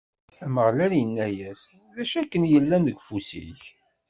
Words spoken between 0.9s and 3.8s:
inna-as: D acu akken yellan deg ufus-ik?